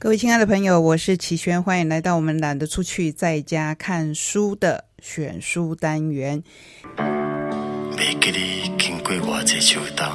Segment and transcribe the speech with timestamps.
[0.00, 6.40] 各位亲爱的朋友，我是齐轩，欢迎来到我们懒得出去，在家看书的选书单元。
[7.96, 10.06] 未记你经过偌济秋冬，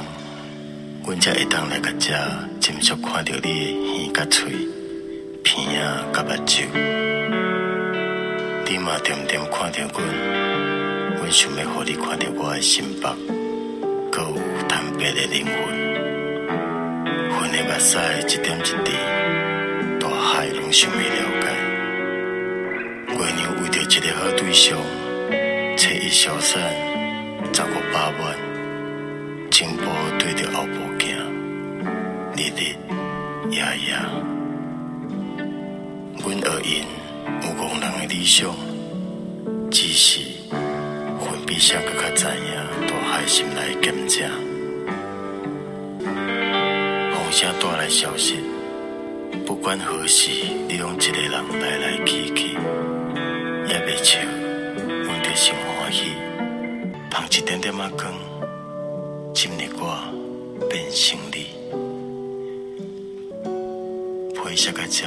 [1.04, 2.14] 阮才会当来甲遮，
[2.58, 3.50] 真足看到你的
[4.06, 4.52] 耳甲嘴、
[5.42, 5.74] 鼻仔
[6.14, 6.64] 甲目睭。
[8.66, 13.08] 你嘛点点看到阮，阮想要互你看到我的心腹，
[14.10, 15.54] 搁有坦白的灵魂，
[17.28, 19.23] 阮的目屎一点一滴。
[20.34, 21.04] 海拢想要了
[21.40, 21.46] 解，
[23.06, 24.76] 月娘为着一个好对象，
[25.76, 26.60] 找伊消散
[27.52, 28.36] 十五八万，
[29.52, 29.84] 前步
[30.18, 31.16] 对着后步行，
[32.36, 32.74] 日日
[33.52, 33.94] 夜夜。
[36.18, 36.82] 阮学因
[37.40, 38.52] 有憨人的理想，
[39.70, 40.18] 只是
[40.50, 44.28] 分比谁搁较知影大海心内坚强。
[47.12, 48.40] 风声带来消息。
[49.46, 50.30] 不管何时，
[50.68, 52.54] 你拢一个人来来去去，
[53.66, 54.18] 也袂笑，
[54.78, 56.14] 阮着心欢喜。
[57.10, 58.14] 捧一点点仔光，
[59.34, 61.46] 今日我变成你。
[64.34, 65.06] 陪写到遮，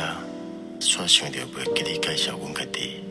[0.79, 3.01] 煞想着袂记你介绍阮家己。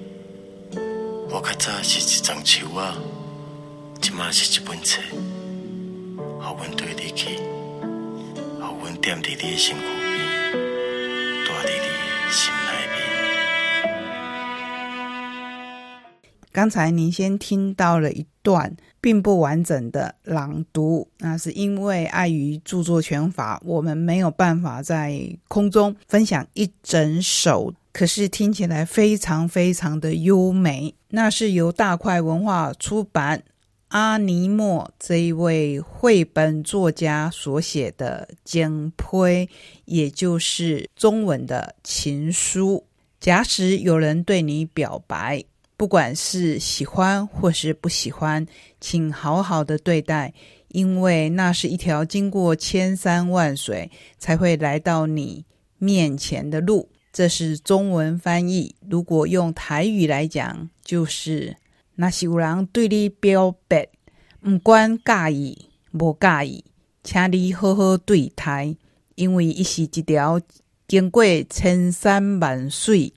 [1.30, 2.96] 我较早是一丛树啊，
[4.00, 5.00] 即马是一本册，
[6.16, 7.36] 互阮对你去，
[8.60, 10.05] 互阮踮伫你的身躯。
[16.52, 27.74] 刚才您先听到了一段并不完整的朗读，那是因为碍于著作权法，我们没有办法在空中分享一整首。
[27.92, 30.94] 可是听起来非常非常的优美。
[31.10, 33.42] 那是由大块文化出版
[33.88, 39.46] 阿尼莫这一位绘本作家所写的《简胚》，
[39.84, 42.84] 也就是中文的情书。
[43.20, 45.44] 假使有人对你表白。
[45.78, 48.46] 不管是喜欢或是不喜欢，
[48.80, 50.32] 请好好的对待，
[50.68, 55.44] 因为那是一条经过千山万水才会来到你
[55.76, 56.88] 面前的路。
[57.12, 61.56] 这是中文翻译，如果用台语来讲，就是
[61.96, 63.88] 那是有人对你表白，
[64.40, 66.64] 不管介意不介意，
[67.02, 68.76] 请你好好对待，
[69.14, 70.40] 因为伊是一条
[70.86, 73.12] 经过千山万水。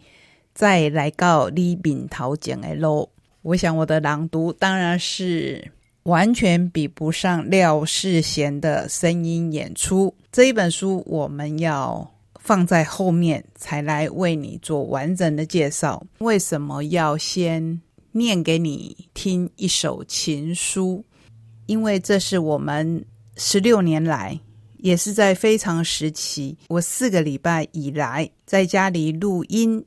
[0.54, 3.10] 再来到李炳桃讲的路，
[3.44, 5.72] 我想我的朗读当然是
[6.04, 10.14] 完全比不上廖世贤的声音演出。
[10.32, 16.04] 这一本书我们要放在后面才来为你做完整的介绍。
[16.18, 17.82] 为什么要先
[18.20, 21.04] 念给你听一首情书？
[21.66, 23.04] 因为这是我们
[23.38, 24.40] 十六年来，
[24.78, 29.84] 也是在非常时期，我四个礼拜以来在家里录音。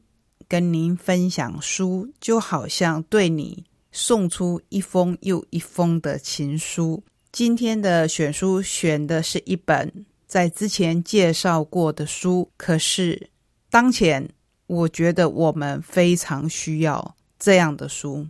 [0.48, 7.02] 跟您分享书，就好像对你送出一封又一封的情书。
[7.30, 9.90] 今天的选书选的是一本
[10.26, 13.30] 在之前介绍过的书，可是
[13.70, 14.28] 当前
[14.66, 18.28] 我觉得我们非常需要这样的书。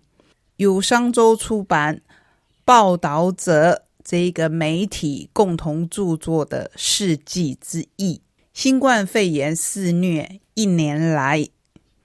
[0.57, 2.01] 由商周出版、
[2.65, 8.15] 报道者这一个媒体共同著作的《世纪之翼》，
[8.55, 11.47] 新冠肺炎肆虐一年来。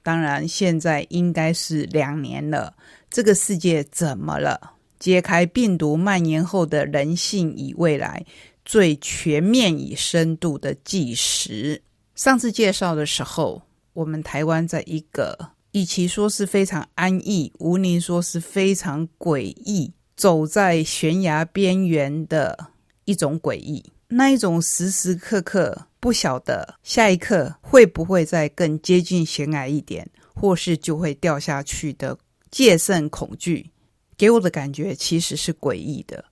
[0.03, 2.75] 当然，现在应该是两年了。
[3.09, 4.73] 这个世界怎么了？
[4.99, 8.25] 揭开病毒蔓延后的人性与未来
[8.65, 11.81] 最全面与深度的纪实。
[12.15, 13.61] 上次介绍的时候，
[13.93, 22.71] 我们台湾在一个，与其说是非常安逸，无宁说是非常诡异，走在悬崖边缘的
[23.05, 23.83] 一种诡异。
[24.09, 32.17] 那一种时时刻刻不晓得下一刻会不会再更接近悬崖一点，或是就会掉下去的
[32.49, 33.69] 戒慎恐惧，
[34.17, 36.23] 给我的感觉其实是诡异的。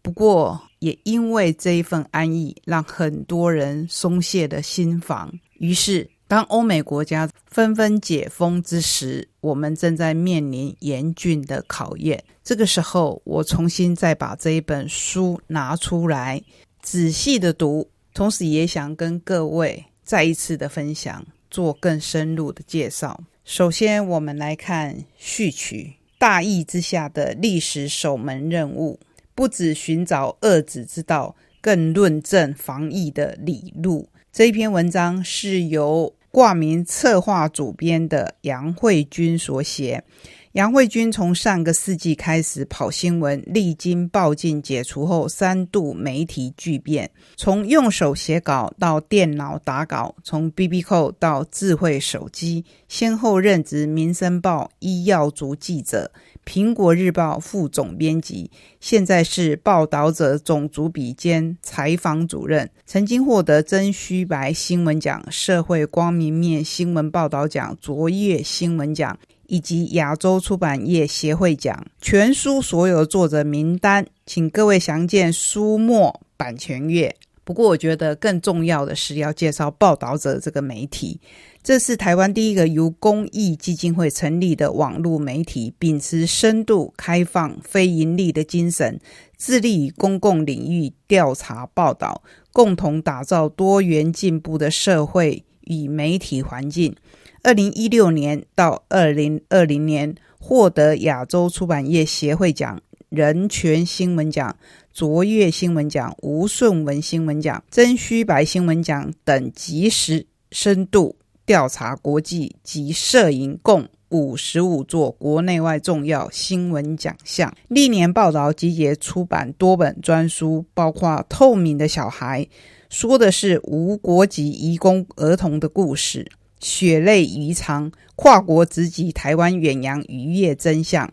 [0.00, 5.30] 不过也因为这一份安逸，让很多人松懈了心防。
[5.58, 12.22] 于是，当欧美国家纷纷解封之时，我们正在面临严峻的考验。
[12.44, 16.42] 这个时候，我重新再把这一本书拿出来。
[16.82, 23.18] 仔细的读，同时也想跟各位再一次的分享，做更深入的介绍。
[23.46, 29.00] 首先，我们来看序曲：大义之下的历史守门任务，
[29.34, 34.06] 不只寻找遏制之道，更论证防疫的理路。
[34.30, 40.04] 这一篇文章是由挂名策划主编的杨慧君所写，
[40.52, 56.10] 杨慧君从上个世纪开始跑新闻，历经报禁解除后三度媒体巨变，从用手写稿到电脑打稿，从 B B 扣到智慧手机，先后任职《民生报》医药组记者。
[56.46, 58.50] 苹果日报副总编辑，
[58.80, 69.18] 现在是报道者总主笔兼采访主任，曾经获得真虚白新闻奖、社会光明面新闻报道奖、卓越新闻奖
[69.48, 71.84] 以及亚洲出版业协会奖。
[72.00, 77.16] 全书所有作者名单，请各位详见书末版权页。
[77.44, 81.18] 不过，我觉得更重要的是要介绍报道者这个媒体。
[81.62, 89.00] 这是台湾第一个由公益基金会成立的网络媒体，秉持深度、开放、非盈利的精神，
[89.38, 92.22] 致力于公共领域调查报道，
[92.52, 96.94] 共同打造多元进步的社会与媒体环境。
[97.42, 104.56] 二零一六年到二零二零年，获得亚洲出版业协会奖、人权新闻奖、
[104.92, 111.16] 卓越新闻奖、吴顺文新闻奖、真虚白新闻奖等及时、深度。
[111.46, 122.44] 调查国际及摄影共五十五座国内外重要新闻奖项，历年报道集结出版多本专书，包括《透明的小孩》，
[122.90, 126.20] 说的是无国籍移工儿童的故事；
[126.60, 131.06] 《血泪鱼肠》，跨国直击台湾远洋渔业真相；《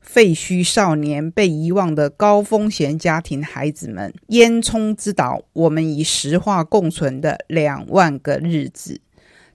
[0.00, 9.00] 废墟少年被遗忘的高风险家庭孩子们》；《烟囱之岛》，我们以石化共存的两万个日子。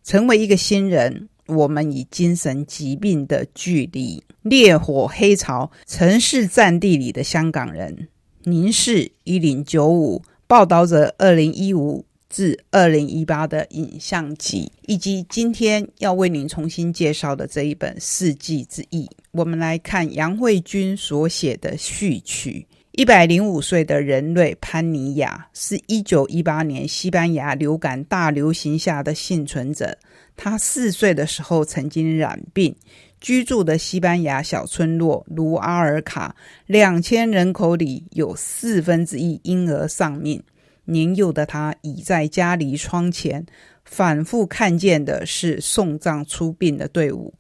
[0.04, 4.24] 成为一个新人，我们与精神疾病的距离。
[4.42, 8.10] 烈火黑潮，城市战地里的香港人。
[8.44, 19.06] 您是一零九五报道者二零一五至二零一八的影像集，以及今天要为您重新介绍的这一本《世纪之翼》。
[19.34, 22.66] 我们来看杨慧君所写的序曲。
[22.94, 29.96] 一百零五岁的人类潘尼亚是一九一八年西班牙流感大流行下的幸存者。
[30.36, 32.76] 他四岁的时候曾经染病，
[33.22, 36.36] 居住的西班牙小村落卢阿尔卡，
[36.66, 40.42] 两千人口里有四分之一婴儿丧命。
[40.86, 43.46] 年幼的他倚在家里窗前，
[43.86, 47.34] 反复看见的是送葬出殡的队伍。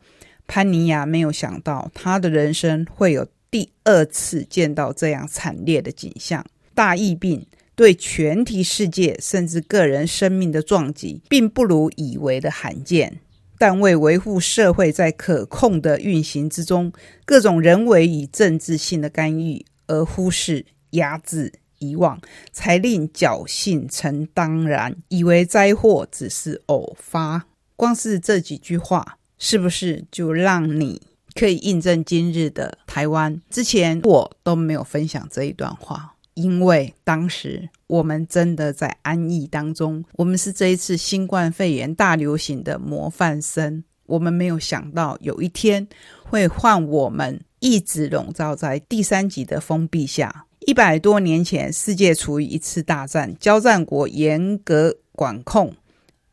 [0.48, 3.28] 潘尼亚没有想到，他的人生会有。
[3.54, 6.44] 第二次见到这样惨烈的景象，
[6.74, 7.46] 大疫病
[7.76, 13.20] 对全体世界甚至个人生命的撞击，并不如以为的罕见。
[13.60, 16.92] 但为维护社会在可控的运行之中，
[17.26, 21.54] 各种人为与政治性的干预而忽视、压制、
[21.90, 22.20] 遗忘，
[22.52, 27.46] 才令侥幸成当然，以为灾祸只是偶发。
[27.76, 31.02] 光是这几句话，是不是就让你？
[31.36, 33.42] 可以印证今日的台湾。
[33.50, 40.06] 之前我都没有分享这一段话，因为当时我们真的在安逸当中。
[40.14, 45.88] 我们是这一次新冠肺炎大流行的模范生，我们没有想到有一天
[46.24, 50.46] 会换我们一直笼罩在第三级的封闭下。
[50.66, 55.74] 一百多年前，世界处于一次大战，交战国严格管控。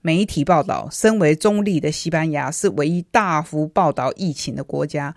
[0.02, 5.14] 媒体报道，身为中立的西班牙是唯一大幅报道疫情的国家，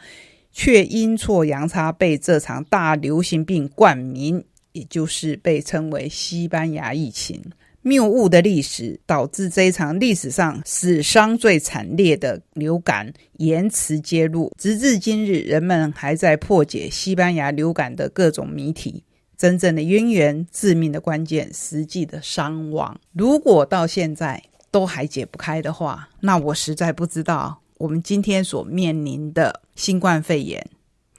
[0.52, 7.42] 却阴错阳差被这场大流行病冠名，也就是被称为西班牙疫情。
[7.84, 19.04] 谬误的历史导致这一场历史上死伤最惨烈的流感延迟揭露，直至今日，人们还在破解西班牙流感的各种谜题，
[19.38, 23.00] 真正的渊源、致命的关键、实际的伤亡。
[23.12, 24.42] 如果到现在，
[24.72, 30.66] 都还解不开的话，那我实在不知道我们今天所面临的新冠肺炎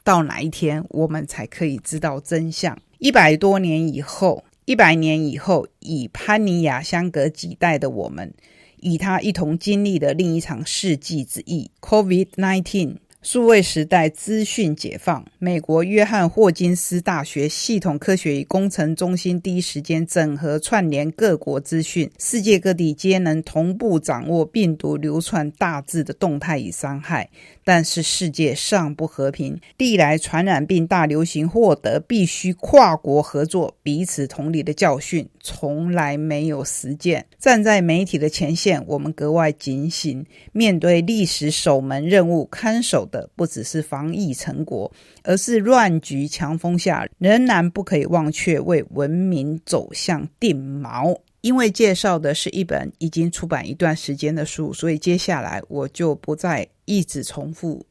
[0.03, 2.77] 到哪一天我们才可以知道真相。
[2.99, 8.33] 一百多年以后，一百年以后，以潘尼亚相隔几代的我们，
[8.81, 12.97] 与他一同经历的另一场世纪之役 ——COVID-19。
[13.25, 27.31] 数位时代资讯解放，美国约翰霍金斯大学系统科学与工程中心第一时间整合串联各国资讯，世界各地皆能同步掌握病毒流窜大致的动态与伤害。
[27.67, 37.25] 但是世界尚不和平，历来传染病大流行获得必须跨国合作、彼此同理的教训，从来没有实践。
[37.39, 44.91] 站在媒体的前线，我们格外警醒，面对历史守门任务，看守的不只是防疫成果，
[45.23, 51.17] 而是乱局强风下仍然不可以忘却为文明走向定锚。
[51.41, 57.85] 因为介绍的是一本已经出版一段时间的书，所以接下来我就不再一直重复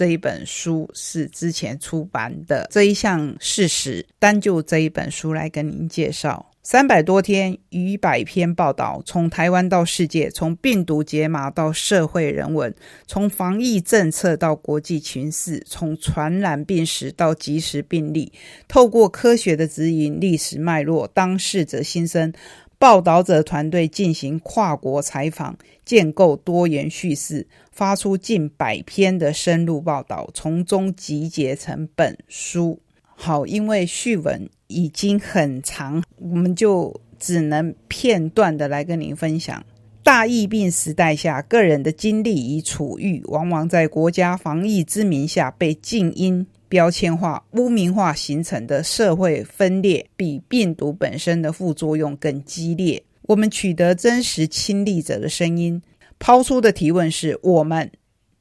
[0.00, 6.50] 这一本书是之前出版的这一项事实，单就这一本书来跟您介绍。
[6.62, 12.74] 三百多天，逾百篇报道，从台湾到世界，从病毒解码到社会人文，
[13.06, 18.32] 从防疫政策到国际情势，从传染病史到即时病例，
[18.66, 22.32] 透过科学的指引、历史脉络、当事者心声，
[22.78, 27.46] 报道者团队进行跨国采访，建构多元叙事，
[27.80, 32.78] 发出近百篇的深入报道，从中集结成本书。
[33.02, 39.64] 好，因为序文已经很长，我们就只能片段的来跟您分享。
[40.02, 53.02] 大疫病时代下，个人的经历与处遇，往往在国家防疫之名下被静音、标签化、污名化形成的社会分裂，比病毒本身的副作用更激烈。
[53.22, 55.80] 我们取得真实亲历者的声音，
[56.20, 57.90] 抛出的提问是：我们、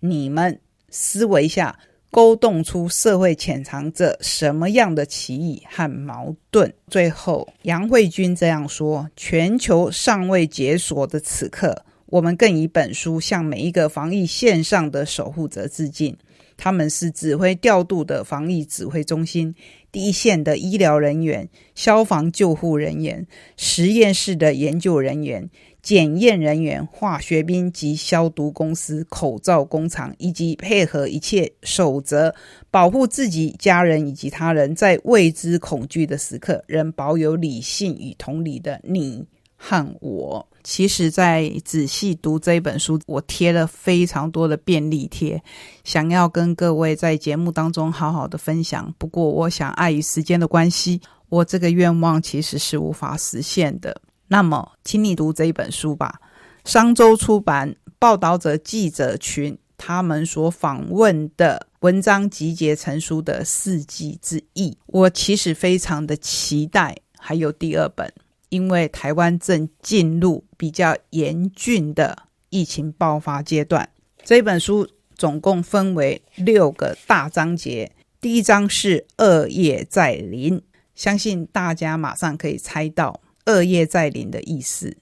[0.02, 0.60] 你们
[0.92, 1.80] 思维下。
[2.12, 6.74] 勾动出社会潜藏着什么样的歧义和矛盾？
[6.88, 16.18] 最后，杨慧君这样说：全球尚未解锁的此刻，我们更以本书向每一个防疫线上的守护者致敬。
[16.58, 19.54] 他们是指挥调度的防疫指挥中心、
[19.92, 25.48] 第一线的医疗人员、消防救护人员、实验室的研究人员。
[25.82, 32.34] 检验人员、化学兵及消毒公司、口罩工厂，以及配合一切守则，
[32.70, 40.46] 保护自己、家人以及他人，在未知恐惧的时刻，仍保有理性与同理的你和我。
[40.62, 45.42] 其实，在仔细读这本书，我贴了非常多的便利贴，
[45.86, 48.94] 想要跟各位在节目当中好好的分享。
[48.98, 54.02] 不过，我想碍于时间的关系，我这个愿望其实是无法实现的。
[54.30, 56.22] 那么，请你读这一本书吧。
[56.64, 68.14] 商周出版报道者记者群他们所访问的文章集结成书的四季之意，我其实非常的期待还有第二本，
[68.50, 73.90] 因为台湾正进入比较严峻的疫情爆发阶段。
[74.24, 80.62] 这本书总共分为六个大章节，第一章是恶业在临，
[80.94, 83.22] 相信大家马上可以猜到。
[83.50, 84.96] 恶业在临的意思，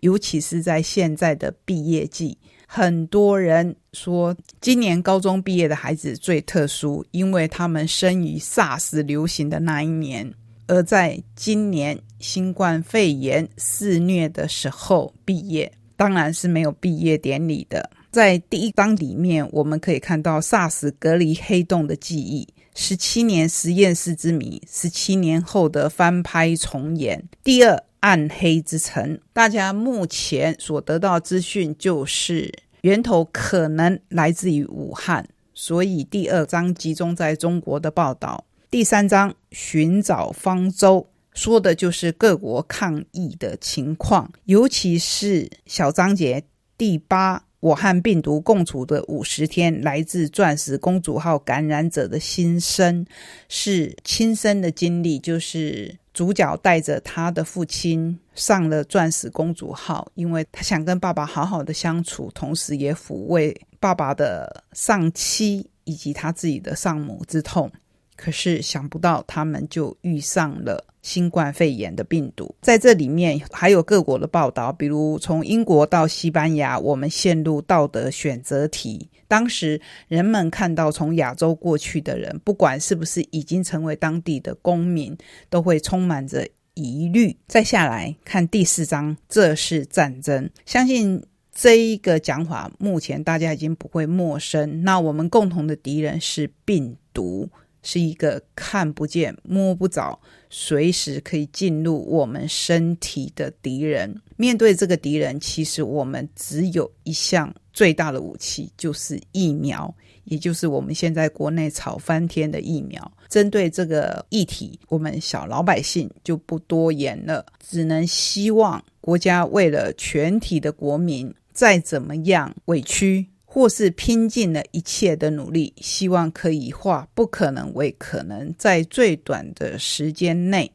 [0.00, 2.36] 尤其是在现在的毕业季，
[2.68, 10.30] 很多人说今年高中毕业的孩子最特殊，因为他们生于 SARS 流行的那一年，
[10.66, 17.90] 而在今年新冠肺炎肆虐的时候毕业，当然是没有毕业典礼的。
[18.10, 22.46] 在第一章里面，我们可以看到 SARS 隔离黑洞的记忆。
[22.76, 27.22] 十七年实验室之谜，十七年后的翻拍重演。
[27.44, 38.44] 第二，暗黑之城，大家目前所得到资讯就是源头可能来自于武汉，所以第二章集中在中国的报道。
[38.70, 46.44] 第三章寻找方舟，说的就是各国抗疫的情况，尤其是小章节
[46.76, 47.46] 第八。
[47.60, 53.06] 我和病毒共处的五十天，来自钻石公主号感染者的心声，
[53.48, 55.18] 是亲身的经历。
[55.18, 67.70] 就是主角带着他的父亲上了钻石公主号，因为他想跟爸爸好好的相处，同时也抚慰爸爸的丧妻以及他自己的丧母之痛。
[68.16, 70.84] 可是想不到，他们就遇上了。
[71.04, 79.06] 新冠肺炎的病毒在这里面还有各国的报道，比如从英国到西班牙，我们陷入道德选择题。
[79.28, 79.78] 当时
[80.08, 85.14] 人们看到从亚洲过去的人，不管是不是已经成为当地的公民，
[85.50, 87.36] 都会充满着疑虑。
[87.46, 90.48] 再下来看第四章，这是战争。
[90.64, 91.22] 相信
[91.54, 94.82] 这一个讲法，目前大家已经不会陌生。
[94.82, 97.46] 那我们共同的敌人是病毒。
[97.84, 100.18] 是一个看不见、摸不着、
[100.50, 104.20] 随时可以进入我们身体的敌人。
[104.36, 113.12] 面对这个敌人，其实我们只有一项最大的武器，就是疫苗，也就是我们现在国内炒翻天的疫苗。
[113.28, 123.26] 针对这个议题，我们小老百姓就不多言了，只能希望国家为了全体的国民，再怎么样委屈。
[123.54, 130.68] 或是拼尽了一切的努力，希望可以化不可能为可能，在最短的时间内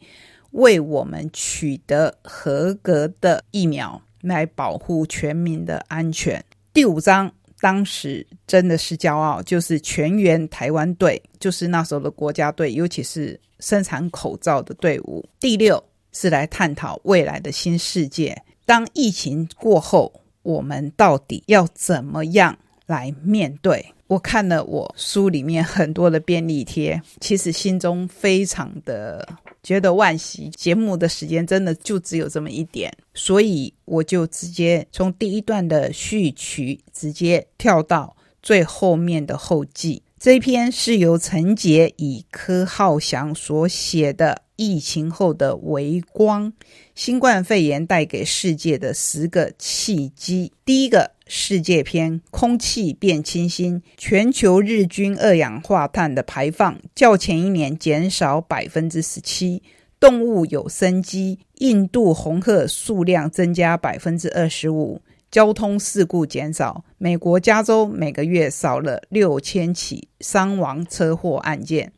[0.52, 6.42] 为我们取得合格的疫苗，来保护全民的安全。
[6.72, 15.28] 第五章当时真的是骄傲，就是全员台湾队，就是那时候的国家队，尤其是生产口罩的队伍。
[15.38, 15.84] 第六
[16.14, 22.58] 是来探讨未来的新世界，当疫情过后，我们到底要怎么样？
[22.90, 29.28] 来面对我看了我书里面很多的便利贴，其实心中非常的
[29.62, 30.50] 觉得惋惜。
[30.50, 40.02] 节目的时间真的就只有这么一点，所以我就直接从第一段的序曲直接跳到最后面的后记。
[40.20, 44.42] 这一篇是由陈杰以柯浩翔所写的。
[44.60, 46.52] 疫情后的微光，
[46.94, 50.52] 新冠肺炎带给世界的十个契机。
[50.66, 59.64] 第一个世界篇：空气变清新，全球日均二氧化碳的排放较前一年减少百分之十七，
[59.98, 65.02] 动物有生机，印度红鹤数量增加百分之二十五，
[65.32, 66.84] 交通事故减少。
[66.98, 71.94] 美国加州每个月少了六千起伤亡车祸案件。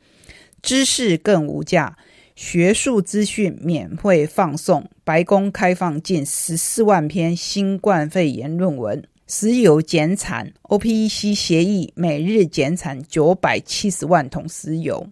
[0.62, 1.98] 知识更无价。
[2.36, 9.04] 学术资讯免费放送，白宫开放近十四万篇新冠肺炎论文。
[9.28, 15.08] 石油减产，OPEC 协议每日减产九百七十万桶石油。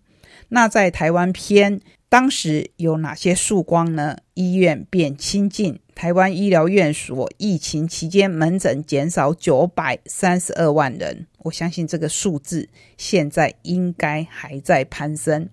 [0.49, 4.17] 那在台湾篇，当时有哪些曙光呢？
[4.33, 11.27] 医院变清净，台湾医疗院所疫情期间门诊减少九百三十二万人。
[11.39, 15.49] 我相信这个数字现在应该还在攀升。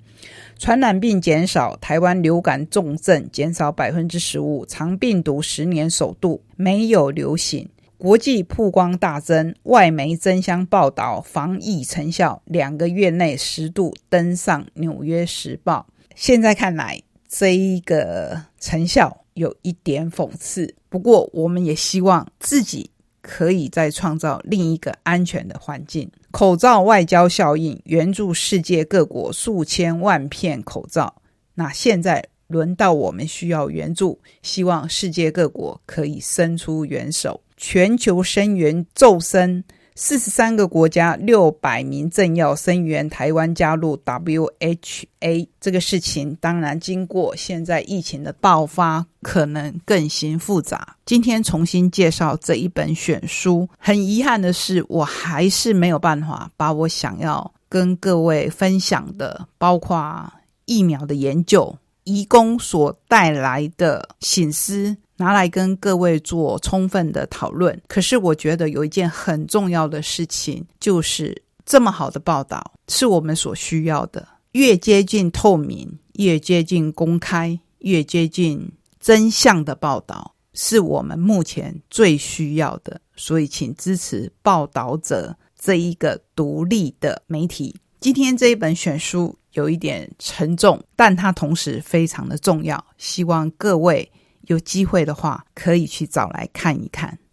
[0.57, 15.87] 传染病减少，台湾流感重症减少百分之十五，长病毒十年首度没有流行，国际曝光大增，外媒争相报道防疫成效，两个月内十度登上《纽约时报》。
[16.15, 22.91] 现在看来，这一个成效有一点讽刺，不过我们也希望自己。
[23.29, 26.09] 可以再创造另一个安全的环境。
[26.31, 31.13] 口罩外交效应，援助世界各国数千万片口罩。
[31.53, 37.41] 那现在轮到我们需要援助，希望世界各国可以伸出援手。
[37.57, 39.65] 全球声援骤升。
[39.99, 50.97] 四十三个国家六百名政要声援台湾加入 WHA 这个事情，当然经过现在疫情的爆发，可能更形复杂。
[51.07, 60.31] 今天重新介绍这一本选书，很遗憾的是，我还是没有办法把我想要跟各位分享的，包括
[60.67, 64.95] 疫苗的研究、移工所带来的醒思。
[65.17, 67.81] 拿来跟各位做充分的讨论。
[67.89, 74.27] 可是我觉得有一件很重要的事情，就是这么好的报道是我们所需要的。
[74.53, 83.01] 越接近透明，越接近公开，越接近真相的报道，是我们目前最需要的。
[83.17, 87.75] 所以，请支持报道者这一个独立的媒体。
[88.01, 92.83] 今天这一本选书有一点沉重，但它同时非常的重要。
[92.99, 94.11] 希望各位。
[94.47, 97.19] 有机会的话，可以去找来看一看。